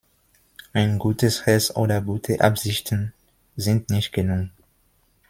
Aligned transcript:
Ein 0.73 0.97
gutes 0.97 1.45
Herz 1.45 1.69
oder 1.77 2.01
gute 2.01 2.41
Absichten 2.43 3.13
sind 3.55 3.91
nicht 3.91 4.11
genug. 4.11 4.49